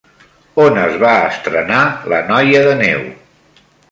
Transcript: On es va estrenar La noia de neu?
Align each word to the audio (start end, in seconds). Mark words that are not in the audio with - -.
On 0.63 0.79
es 0.83 0.95
va 1.03 1.11
estrenar 1.25 1.83
La 2.13 2.23
noia 2.31 2.65
de 2.71 2.75
neu? 2.83 3.07